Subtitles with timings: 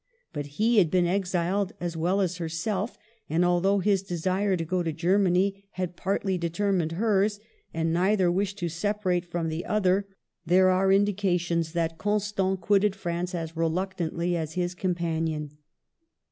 [0.33, 2.97] But he had been exiled a6 well as herself;
[3.29, 7.39] and although his desire to go to Germany had partly determined hers,
[7.71, 10.07] and neither wished to separate from the other,
[10.43, 15.51] there are indications that Constant quitted France as reluctantly as his companion.